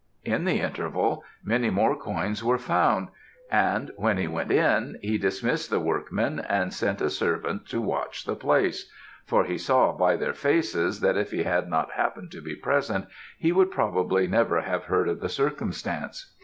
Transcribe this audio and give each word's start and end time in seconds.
In 0.25 0.45
the 0.45 0.59
interval, 0.61 1.23
many 1.45 1.69
more 1.69 1.95
coins 1.95 2.43
were 2.43 2.57
found; 2.57 3.09
and 3.51 3.91
when 3.97 4.17
he 4.17 4.25
went 4.25 4.51
in, 4.51 4.97
he 5.03 5.19
dismissed 5.19 5.69
the 5.69 5.79
workmen, 5.79 6.39
and 6.39 6.73
sent 6.73 7.01
a 7.01 7.09
servant 7.11 7.67
to 7.67 7.79
watch 7.79 8.25
the 8.25 8.35
place, 8.35 8.89
for 9.27 9.43
he 9.43 9.59
saw 9.59 9.91
by 9.91 10.15
their 10.15 10.33
faces, 10.33 11.01
that 11.01 11.17
if 11.17 11.29
he 11.29 11.43
had 11.43 11.69
not 11.69 11.91
happened 11.91 12.31
to 12.31 12.41
be 12.41 12.55
present 12.55 13.05
he 13.37 13.51
would, 13.51 13.69
probably, 13.69 14.25
never 14.25 14.61
have 14.61 14.85
heard 14.85 15.07
of 15.07 15.19
the 15.19 15.29
circumstance. 15.29 16.33